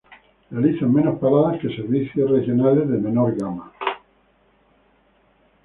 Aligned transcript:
Realizan 0.49 0.91
menos 0.91 1.19
paradas 1.19 1.59
que 1.61 1.67
servicios 1.75 2.31
regionales 2.31 2.89
de 2.89 2.97
menor 2.97 3.37
gama. 3.37 3.71